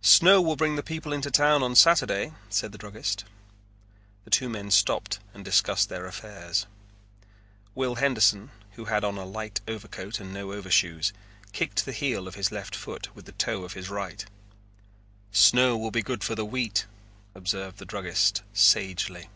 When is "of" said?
12.26-12.36, 13.62-13.74